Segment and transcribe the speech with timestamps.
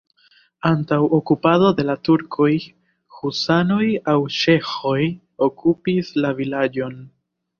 [0.67, 2.47] Antaŭ okupado de la turkoj
[3.17, 4.99] husanoj aŭ ĉeĥoj
[5.49, 6.99] okupis la vilaĝon.